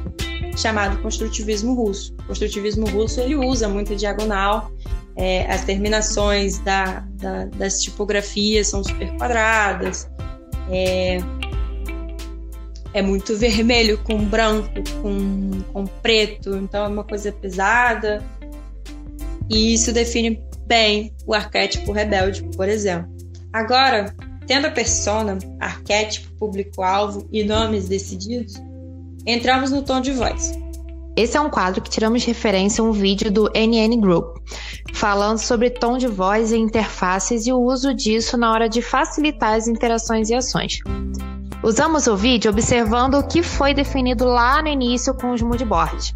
chamado 0.55 1.01
construtivismo 1.01 1.73
russo. 1.73 2.15
O 2.19 2.23
construtivismo 2.23 2.87
russo 2.87 3.19
ele 3.19 3.35
usa 3.35 3.67
muito 3.67 3.95
diagonal 3.95 4.71
é, 5.15 5.45
as 5.51 5.63
terminações 5.63 6.59
da, 6.59 7.03
da, 7.15 7.45
das 7.45 7.81
tipografias 7.81 8.67
são 8.67 8.83
super 8.83 9.15
quadradas. 9.17 10.09
É, 10.69 11.19
é 12.93 13.01
muito 13.01 13.35
vermelho 13.35 13.97
com 14.03 14.23
branco, 14.23 14.69
com, 15.01 15.61
com 15.73 15.85
preto, 15.85 16.55
então 16.55 16.85
é 16.85 16.87
uma 16.87 17.03
coisa 17.03 17.31
pesada. 17.31 18.23
E 19.49 19.73
isso 19.73 19.91
define 19.91 20.41
bem 20.65 21.13
o 21.25 21.33
arquétipo 21.33 21.91
rebelde, 21.91 22.43
por 22.55 22.69
exemplo. 22.69 23.11
Agora, 23.51 24.15
tendo 24.47 24.67
a 24.67 24.71
persona, 24.71 25.37
arquétipo, 25.59 26.31
público-alvo 26.37 27.27
e 27.31 27.43
nomes 27.43 27.87
decididos, 27.87 28.53
entramos 29.25 29.71
no 29.71 29.81
tom 29.81 29.99
de 29.99 30.11
voz. 30.11 30.53
Esse 31.15 31.37
é 31.37 31.41
um 31.41 31.49
quadro 31.49 31.81
que 31.81 31.91
tiramos 31.91 32.21
de 32.21 32.27
referência 32.27 32.83
um 32.83 32.91
vídeo 32.91 33.31
do 33.31 33.47
NN 33.53 34.01
Group, 34.01 34.37
falando 34.93 35.37
sobre 35.37 35.69
tom 35.69 35.97
de 35.97 36.07
voz 36.07 36.51
e 36.51 36.57
interfaces 36.57 37.45
e 37.45 37.53
o 37.53 37.59
uso 37.59 37.93
disso 37.93 38.35
na 38.35 38.51
hora 38.51 38.67
de 38.67 38.81
facilitar 38.81 39.53
as 39.53 39.67
interações 39.67 40.29
e 40.29 40.33
ações. 40.33 40.79
Usamos 41.63 42.07
o 42.07 42.17
vídeo 42.17 42.51
observando 42.51 43.15
o 43.15 43.23
que 43.23 43.41
foi 43.41 43.73
definido 43.73 44.25
lá 44.25 44.61
no 44.61 44.67
início 44.67 45.13
com 45.13 45.31
os 45.31 45.41
moodboards. 45.41 46.13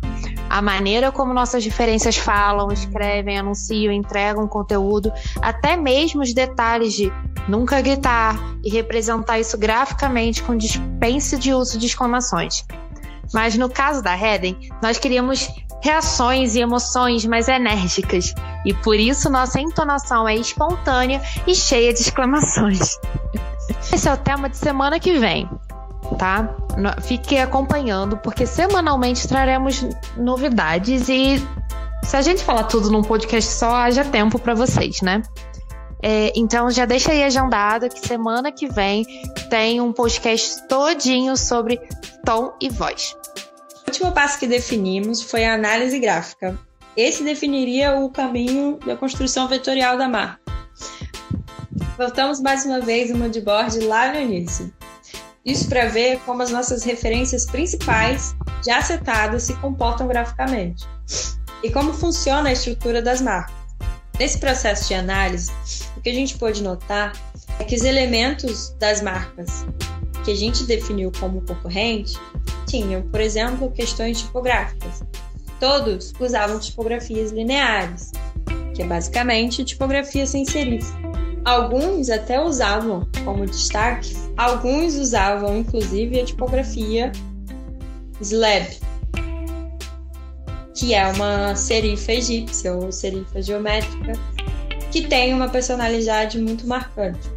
A 0.49 0.61
maneira 0.61 1.09
como 1.09 1.33
nossas 1.33 1.63
referências 1.63 2.17
falam, 2.17 2.69
escrevem, 2.69 3.37
anunciam, 3.37 3.93
entregam 3.93 4.45
conteúdo, 4.45 5.09
até 5.41 5.77
mesmo 5.77 6.21
os 6.21 6.33
detalhes 6.33 6.93
de 6.93 7.11
nunca 7.47 7.79
gritar 7.79 8.37
e 8.61 8.69
representar 8.69 9.39
isso 9.39 9.57
graficamente 9.57 10.43
com 10.43 10.53
dispensa 10.53 11.37
de 11.37 11.53
uso 11.53 11.77
de 11.77 11.85
exclamações. 11.85 12.65
Mas 13.33 13.57
no 13.57 13.69
caso 13.69 14.03
da 14.03 14.15
Heden, 14.17 14.69
nós 14.81 14.97
queríamos 14.97 15.49
reações 15.81 16.55
e 16.55 16.59
emoções 16.59 17.25
mais 17.25 17.47
enérgicas, 17.47 18.33
e 18.65 18.73
por 18.73 18.95
isso 18.95 19.29
nossa 19.29 19.61
entonação 19.61 20.27
é 20.27 20.35
espontânea 20.35 21.21
e 21.45 21.55
cheia 21.55 21.93
de 21.93 22.01
exclamações. 22.01 22.97
Esse 23.93 24.07
é 24.07 24.13
o 24.13 24.17
tema 24.17 24.49
de 24.49 24.57
semana 24.57 24.99
que 24.99 25.17
vem, 25.17 25.49
tá? 26.17 26.55
Fique 27.01 27.37
acompanhando, 27.37 28.17
porque 28.17 28.45
semanalmente 28.45 29.27
traremos 29.27 29.85
novidades 30.15 31.09
e 31.09 31.37
se 32.03 32.15
a 32.15 32.21
gente 32.21 32.43
falar 32.43 32.63
tudo 32.63 32.89
num 32.89 33.01
podcast 33.01 33.51
só, 33.51 33.75
haja 33.75 34.05
tempo 34.05 34.39
para 34.39 34.53
vocês, 34.53 35.01
né? 35.01 35.21
É, 36.01 36.31
então 36.35 36.69
já 36.69 36.85
deixa 36.85 37.11
aí 37.11 37.23
agendado 37.23 37.89
que 37.89 38.07
semana 38.07 38.51
que 38.51 38.67
vem 38.67 39.05
tem 39.49 39.81
um 39.81 39.91
podcast 39.91 40.67
todinho 40.67 41.35
sobre 41.35 41.79
tom 42.23 42.53
e 42.61 42.69
voz. 42.69 43.15
O 43.85 43.89
último 43.89 44.11
passo 44.11 44.39
que 44.39 44.47
definimos 44.47 45.21
foi 45.21 45.43
a 45.45 45.55
análise 45.55 45.97
gráfica. 45.99 46.57
Esse 46.95 47.23
definiria 47.23 47.95
o 47.95 48.09
caminho 48.09 48.79
da 48.85 48.95
construção 48.95 49.47
vetorial 49.47 49.97
da 49.97 50.07
marca. 50.07 50.46
Voltamos 51.97 52.39
mais 52.39 52.63
uma 52.63 52.79
vez 52.79 53.09
no 53.09 53.17
moodboard 53.17 53.79
lá 53.79 54.13
no 54.13 54.19
início. 54.19 54.71
Isso 55.43 55.67
para 55.67 55.87
ver 55.87 56.19
como 56.19 56.43
as 56.43 56.51
nossas 56.51 56.83
referências 56.83 57.43
principais, 57.47 58.35
já 58.63 58.83
setadas, 58.83 59.43
se 59.43 59.55
comportam 59.55 60.07
graficamente. 60.07 60.85
E 61.63 61.71
como 61.71 61.91
funciona 61.91 62.49
a 62.49 62.51
estrutura 62.51 63.01
das 63.01 63.19
marcas. 63.19 63.55
Nesse 64.19 64.37
processo 64.37 64.87
de 64.87 64.93
análise, 64.93 65.51
o 65.95 66.01
que 66.01 66.09
a 66.09 66.13
gente 66.13 66.37
pode 66.37 66.61
notar 66.61 67.13
é 67.57 67.63
que 67.63 67.75
os 67.75 67.83
elementos 67.83 68.75
das 68.77 69.01
marcas 69.01 69.65
que 70.23 70.31
a 70.31 70.35
gente 70.35 70.65
definiu 70.65 71.11
como 71.19 71.41
concorrente 71.41 72.15
tinham, 72.67 73.01
por 73.09 73.21
exemplo, 73.21 73.71
questões 73.71 74.21
tipográficas. 74.21 75.01
Todos 75.59 76.13
usavam 76.19 76.59
tipografias 76.59 77.31
lineares, 77.31 78.11
que 78.75 78.83
é 78.83 78.85
basicamente 78.85 79.65
tipografia 79.65 80.27
sem 80.27 80.45
serif. 80.45 80.85
Alguns 81.47 82.09
até 82.09 82.43
usavam 82.43 83.07
como 83.23 83.45
destaque, 83.45 84.13
alguns 84.35 84.95
usavam 84.95 85.59
inclusive 85.59 86.19
a 86.19 86.25
tipografia 86.25 87.09
slab, 88.19 88.67
que 90.75 90.93
é 90.93 91.07
uma 91.07 91.55
serifa 91.55 92.11
egípcia 92.11 92.73
ou 92.73 92.91
serifa 92.91 93.41
geométrica, 93.41 94.11
que 94.91 95.07
tem 95.07 95.33
uma 95.33 95.47
personalidade 95.47 96.37
muito 96.37 96.67
marcante. 96.67 97.29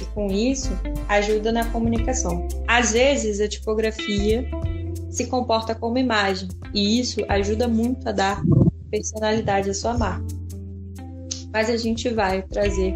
E 0.00 0.04
com 0.06 0.26
isso, 0.26 0.76
ajuda 1.08 1.52
na 1.52 1.64
comunicação. 1.66 2.48
Às 2.66 2.90
vezes, 2.90 3.40
a 3.40 3.46
tipografia 3.46 4.44
se 5.08 5.28
comporta 5.28 5.72
como 5.72 5.96
imagem, 5.98 6.48
e 6.74 6.98
isso 6.98 7.20
ajuda 7.28 7.68
muito 7.68 8.08
a 8.08 8.10
dar 8.10 8.42
personalidade 8.90 9.70
à 9.70 9.74
sua 9.74 9.96
marca. 9.96 10.26
Mas 11.52 11.70
a 11.70 11.76
gente 11.76 12.08
vai 12.08 12.42
trazer 12.42 12.94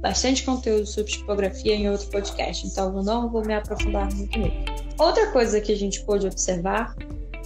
bastante 0.00 0.44
conteúdo 0.44 0.86
sobre 0.86 1.12
tipografia 1.12 1.74
em 1.74 1.90
outro 1.90 2.08
podcast, 2.08 2.66
então 2.66 2.96
eu 2.96 3.02
não 3.02 3.28
vou 3.28 3.44
me 3.44 3.54
aprofundar 3.54 4.12
muito 4.14 4.38
nele. 4.38 4.64
Outra 4.98 5.30
coisa 5.30 5.60
que 5.60 5.72
a 5.72 5.76
gente 5.76 6.02
pôde 6.04 6.26
observar 6.26 6.94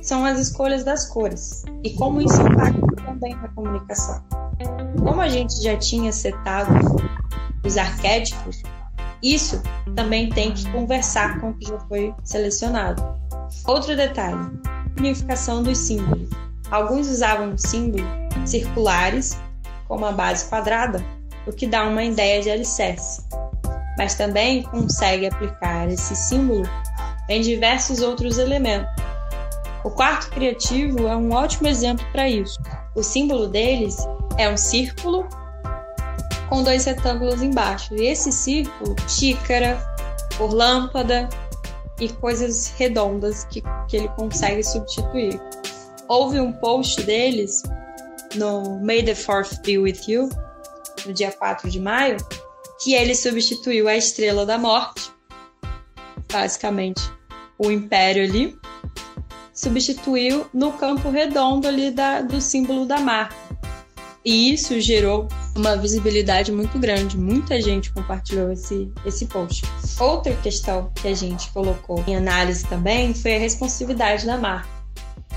são 0.02 0.25
as 0.25 0.38
escolhas 0.38 0.84
das 0.84 1.08
cores 1.08 1.64
e 1.82 1.90
como 1.94 2.20
isso 2.20 2.40
impacta 2.40 2.96
também 3.04 3.34
na 3.37 3.49
comunicação. 3.49 4.23
Como 4.99 5.20
a 5.20 5.28
gente 5.28 5.62
já 5.62 5.76
tinha 5.76 6.12
setado 6.12 6.73
os 7.64 7.76
arquétipos, 7.76 8.62
isso 9.23 9.62
também 9.96 10.28
tem 10.28 10.52
que 10.52 10.70
conversar 10.70 11.40
com 11.40 11.50
o 11.50 11.54
que 11.54 11.66
já 11.66 11.78
foi 11.80 12.14
selecionado. 12.23 13.02
Outro 13.66 13.96
detalhe: 13.96 14.50
unificação 14.99 15.62
dos 15.62 15.78
símbolos. 15.78 16.28
Alguns 16.70 17.08
usavam 17.08 17.56
símbolos 17.56 18.06
circulares 18.44 19.38
com 19.88 19.96
uma 19.96 20.12
base 20.12 20.46
quadrada, 20.49 21.02
o 21.46 21.52
que 21.52 21.66
dá 21.66 21.84
uma 21.84 22.04
ideia 22.04 22.42
de 22.42 22.50
alicerce, 22.50 23.22
mas 23.98 24.14
também 24.14 24.62
consegue 24.62 25.26
aplicar 25.26 25.88
esse 25.90 26.14
símbolo 26.16 26.68
em 27.28 27.40
diversos 27.40 28.00
outros 28.00 28.38
elementos. 28.38 28.90
O 29.84 29.90
quarto 29.90 30.30
criativo 30.30 31.06
é 31.06 31.16
um 31.16 31.32
ótimo 31.32 31.68
exemplo 31.68 32.06
para 32.10 32.28
isso. 32.28 32.58
O 32.94 33.02
símbolo 33.02 33.48
deles 33.48 33.96
é 34.38 34.48
um 34.48 34.56
círculo 34.56 35.28
com 36.48 36.62
dois 36.62 36.84
retângulos 36.84 37.42
embaixo. 37.42 37.94
E 37.94 38.06
esse 38.06 38.32
círculo, 38.32 38.96
xícara, 39.08 39.78
por 40.38 40.52
lâmpada 40.52 41.28
e 42.00 42.08
coisas 42.08 42.72
redondas 42.78 43.44
que, 43.44 43.62
que 43.88 43.96
ele 43.96 44.08
consegue 44.10 44.62
substituir. 44.62 45.40
Houve 46.08 46.40
um 46.40 46.52
post 46.52 47.02
deles 47.02 47.62
no 48.34 48.80
May 48.80 49.02
the 49.02 49.14
Fourth 49.14 49.60
Be 49.62 49.78
With 49.78 50.00
You, 50.08 50.28
no 51.06 51.12
dia 51.12 51.32
4 51.32 51.70
de 51.70 51.80
maio, 51.80 52.16
que 52.82 52.94
ele 52.94 53.14
substituiu 53.14 53.88
a 53.88 53.96
Estrela 53.96 54.44
da 54.44 54.58
Morte, 54.58 55.11
basicamente 56.30 57.02
o 57.58 57.70
Império 57.70 58.25
ali, 58.25 58.58
substituiu 59.52 60.46
no 60.52 60.73
campo 60.73 61.08
redondo 61.08 61.68
ali 61.68 61.90
da, 61.90 62.20
do 62.20 62.40
símbolo 62.40 62.84
da 62.84 62.99
marca. 62.99 63.34
E 64.25 64.52
isso 64.52 64.80
gerou 64.80 65.28
uma 65.54 65.76
visibilidade 65.76 66.50
muito 66.50 66.78
grande. 66.78 67.16
Muita 67.16 67.61
gente 67.61 67.92
compartilhou 67.92 68.50
esse, 68.50 68.90
esse 69.04 69.26
post. 69.26 69.64
Outra 70.00 70.34
questão 70.37 70.90
que 70.94 71.08
a 71.08 71.14
gente 71.14 71.50
colocou 71.50 72.02
em 72.06 72.16
análise 72.16 72.66
também 72.66 73.14
foi 73.14 73.37
a 73.37 73.38
responsividade 73.38 74.25
da 74.25 74.38
marca. 74.38 74.68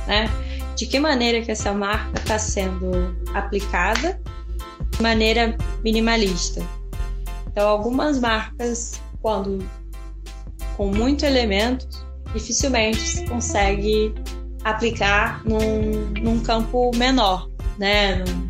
Né? 0.08 0.30
De 0.76 0.86
que 0.86 1.00
maneira 1.00 1.42
que 1.42 1.52
essa 1.52 1.74
marca 1.74 2.18
está 2.18 2.40
sendo 2.40 3.16
aplicada 3.34 4.20
de 4.98 5.04
maneira 5.04 5.56
minimalista. 5.84 6.62
Então, 7.48 7.68
algumas 7.68 8.20
marcas, 8.20 9.00
quando 9.22 9.64
com 10.76 10.88
muito 10.88 11.26
elemento, 11.26 11.88
dificilmente 12.34 13.00
se 13.00 13.26
consegue 13.26 14.14
aplicar 14.64 15.44
num, 15.46 16.06
num 16.22 16.40
campo 16.40 16.92
menor, 16.96 17.50
né? 17.78 18.18
Num, 18.18 18.48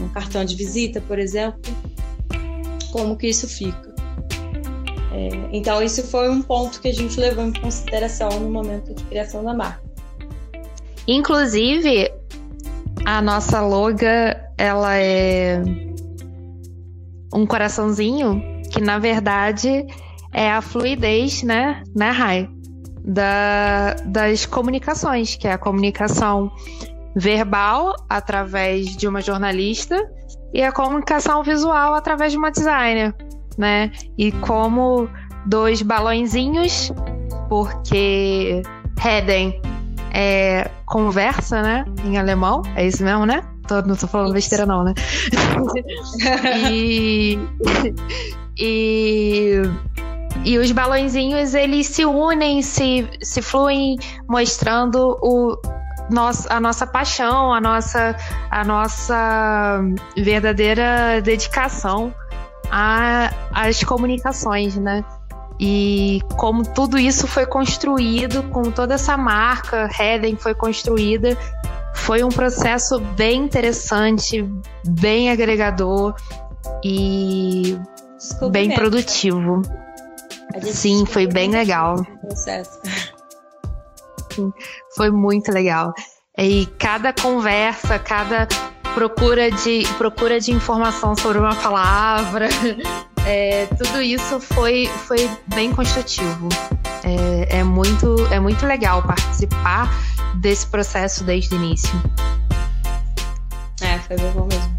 num 0.00 0.08
cartão 0.08 0.44
de 0.44 0.54
visita, 0.54 1.00
por 1.00 1.18
exemplo, 1.18 1.60
como 2.90 3.16
que 3.16 3.28
isso 3.28 3.48
fica. 3.48 3.94
É, 5.12 5.28
então, 5.52 5.82
isso 5.82 6.02
foi 6.04 6.28
um 6.28 6.42
ponto 6.42 6.80
que 6.80 6.88
a 6.88 6.94
gente 6.94 7.18
levou 7.18 7.44
em 7.44 7.52
consideração 7.52 8.28
no 8.40 8.50
momento 8.50 8.94
de 8.94 9.02
criação 9.04 9.42
da 9.42 9.54
marca. 9.54 9.82
Inclusive, 11.06 12.12
a 13.06 13.22
nossa 13.22 13.62
loga, 13.62 14.47
ela 14.58 14.96
é 14.96 15.62
um 17.32 17.46
coraçãozinho 17.46 18.42
que, 18.70 18.80
na 18.80 18.98
verdade, 18.98 19.86
é 20.32 20.50
a 20.50 20.60
fluidez, 20.60 21.42
né, 21.42 21.82
né, 21.94 22.10
Rai? 22.10 22.48
Da, 23.04 23.94
das 24.04 24.44
comunicações, 24.44 25.36
que 25.36 25.48
é 25.48 25.52
a 25.52 25.58
comunicação 25.58 26.50
verbal 27.16 27.94
através 28.08 28.94
de 28.96 29.08
uma 29.08 29.22
jornalista 29.22 29.96
e 30.52 30.62
a 30.62 30.70
comunicação 30.70 31.42
visual 31.42 31.94
através 31.94 32.32
de 32.32 32.38
uma 32.38 32.50
designer, 32.50 33.14
né? 33.56 33.90
E 34.18 34.30
como 34.32 35.08
dois 35.46 35.80
balõezinhos, 35.80 36.92
porque 37.48 38.62
Heden 39.02 39.58
é 40.12 40.70
conversa, 40.84 41.62
né? 41.62 41.84
Em 42.04 42.18
alemão, 42.18 42.60
é 42.76 42.86
isso 42.86 43.02
mesmo, 43.02 43.24
né? 43.24 43.42
Tô, 43.68 43.82
não 43.82 43.94
tô 43.94 44.06
falando 44.06 44.32
besteira, 44.32 44.64
não, 44.64 44.82
né? 44.82 44.94
e, 46.72 47.38
e, 48.58 49.62
e 50.44 50.58
os 50.58 50.72
balõezinhos, 50.72 51.52
eles 51.52 51.86
se 51.86 52.06
unem, 52.06 52.62
se, 52.62 53.06
se 53.22 53.42
fluem, 53.42 53.98
mostrando 54.26 55.18
o, 55.20 55.60
nossa, 56.10 56.52
a 56.52 56.58
nossa 56.58 56.86
paixão, 56.86 57.52
a 57.52 57.60
nossa, 57.60 58.16
a 58.50 58.64
nossa 58.64 59.80
verdadeira 60.16 61.20
dedicação 61.22 62.14
às 63.52 63.84
comunicações, 63.84 64.76
né? 64.76 65.04
E 65.60 66.20
como 66.36 66.62
tudo 66.62 66.98
isso 66.98 67.26
foi 67.26 67.44
construído, 67.44 68.44
como 68.44 68.70
toda 68.70 68.94
essa 68.94 69.16
marca 69.16 69.88
Heden 69.98 70.36
foi 70.36 70.54
construída, 70.54 71.36
foi 71.98 72.24
um 72.24 72.28
processo 72.28 72.98
bem 72.98 73.44
interessante, 73.44 74.42
bem 74.86 75.30
agregador 75.30 76.14
e 76.84 77.78
bem 78.50 78.74
produtivo. 78.74 79.62
Sim, 80.62 81.04
foi 81.04 81.26
bem 81.26 81.50
legal. 81.50 82.02
Processo. 82.22 82.80
Foi 84.96 85.10
muito 85.10 85.52
legal. 85.52 85.92
E 86.36 86.66
cada 86.78 87.12
conversa, 87.12 87.98
cada 87.98 88.46
procura 88.94 89.50
de, 89.50 89.82
procura 89.98 90.40
de 90.40 90.52
informação 90.52 91.14
sobre 91.14 91.38
uma 91.38 91.54
palavra, 91.54 92.48
é, 93.26 93.66
tudo 93.66 94.00
isso 94.00 94.40
foi, 94.40 94.86
foi 95.06 95.28
bem 95.54 95.72
construtivo. 95.74 96.48
É, 97.04 97.58
é, 97.58 97.64
muito, 97.64 98.26
é 98.32 98.40
muito 98.40 98.64
legal 98.66 99.02
participar 99.02 99.88
desse 100.36 100.66
processo 100.66 101.24
desde 101.24 101.54
o 101.54 101.58
início. 101.58 101.90
É, 103.80 103.98
foi 103.98 104.16
bem 104.16 104.30
bom 104.32 104.46
mesmo. 104.46 104.78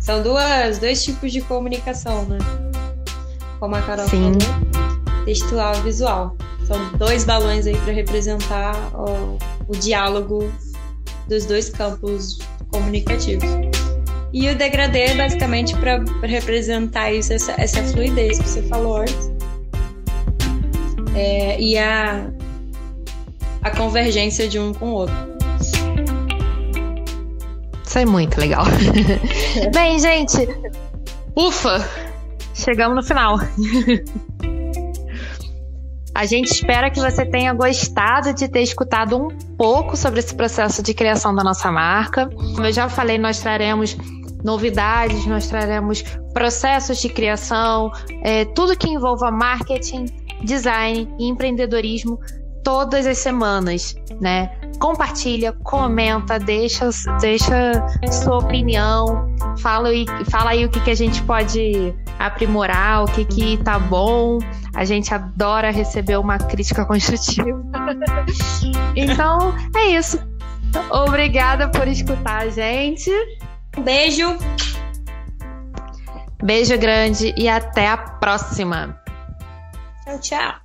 São 0.00 0.22
duas, 0.22 0.78
dois 0.78 1.02
tipos 1.02 1.32
de 1.32 1.40
comunicação, 1.40 2.24
né? 2.26 2.38
Como 3.58 3.74
a 3.74 3.82
Carol 3.82 4.06
Sim. 4.08 4.32
falou, 4.38 5.24
textual 5.24 5.74
e 5.76 5.80
visual. 5.80 6.36
São 6.66 6.92
dois 6.98 7.24
balões 7.24 7.66
aí 7.66 7.76
para 7.78 7.92
representar 7.92 8.74
o, 8.94 9.38
o 9.68 9.76
diálogo 9.76 10.52
dos 11.28 11.46
dois 11.46 11.70
campos 11.70 12.38
comunicativos. 12.70 13.48
E 14.32 14.48
o 14.48 14.56
degradê 14.56 15.04
é 15.04 15.14
basicamente 15.14 15.76
para 15.76 16.02
representar 16.22 17.12
isso, 17.12 17.32
essa, 17.32 17.54
essa, 17.56 17.82
fluidez 17.84 18.38
que 18.38 18.48
você 18.48 18.62
falou 18.62 18.96
antes. 18.96 19.30
É, 21.14 21.60
e 21.60 21.78
a, 21.78 22.30
a 23.64 23.70
convergência 23.70 24.46
de 24.46 24.58
um 24.58 24.74
com 24.74 24.90
o 24.90 24.92
outro. 24.92 25.14
Isso 27.84 27.98
é 27.98 28.04
muito 28.04 28.38
legal. 28.38 28.64
Bem, 29.72 29.98
gente, 29.98 30.46
ufa! 31.34 31.88
Chegamos 32.52 32.94
no 32.94 33.02
final. 33.02 33.38
A 36.14 36.26
gente 36.26 36.52
espera 36.52 36.90
que 36.92 37.00
você 37.00 37.26
tenha 37.26 37.52
gostado 37.52 38.32
de 38.32 38.46
ter 38.46 38.62
escutado 38.62 39.16
um 39.16 39.28
pouco 39.56 39.96
sobre 39.96 40.20
esse 40.20 40.32
processo 40.32 40.80
de 40.80 40.94
criação 40.94 41.34
da 41.34 41.42
nossa 41.42 41.72
marca. 41.72 42.28
Como 42.28 42.64
eu 42.64 42.72
já 42.72 42.88
falei, 42.88 43.18
nós 43.18 43.40
traremos 43.40 43.96
novidades, 44.44 45.26
nós 45.26 45.48
traremos 45.48 46.02
processos 46.32 47.00
de 47.00 47.08
criação, 47.08 47.90
é, 48.22 48.44
tudo 48.44 48.78
que 48.78 48.88
envolva 48.88 49.32
marketing, 49.32 50.04
design 50.44 51.12
e 51.18 51.28
empreendedorismo 51.28 52.20
todas 52.64 53.06
as 53.06 53.18
semanas, 53.18 53.94
né? 54.20 54.50
Compartilha, 54.80 55.52
comenta, 55.62 56.38
deixa, 56.38 56.88
deixa 57.20 57.86
sua 58.10 58.38
opinião, 58.38 59.28
fala 59.58 59.90
aí, 59.90 60.04
fala 60.30 60.50
aí 60.50 60.64
o 60.64 60.70
que, 60.70 60.80
que 60.80 60.90
a 60.90 60.94
gente 60.94 61.22
pode 61.22 61.94
aprimorar, 62.18 63.04
o 63.04 63.06
que, 63.06 63.24
que 63.24 63.56
tá 63.58 63.78
bom. 63.78 64.38
A 64.74 64.84
gente 64.84 65.14
adora 65.14 65.70
receber 65.70 66.18
uma 66.18 66.38
crítica 66.38 66.84
construtiva. 66.86 67.62
então, 68.96 69.54
é 69.76 69.90
isso. 69.90 70.18
Obrigada 70.90 71.68
por 71.68 71.86
escutar 71.86 72.42
a 72.42 72.48
gente. 72.48 73.10
Um 73.76 73.82
beijo. 73.82 74.36
Beijo 76.42 76.76
grande 76.78 77.32
e 77.36 77.48
até 77.48 77.88
a 77.88 77.96
próxima. 77.96 79.00
Tchau, 80.04 80.18
tchau. 80.20 80.63